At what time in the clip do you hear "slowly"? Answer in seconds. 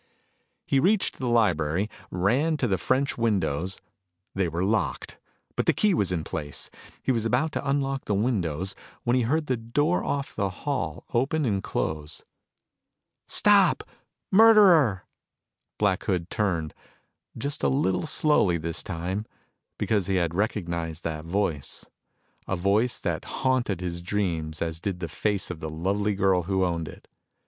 18.07-18.57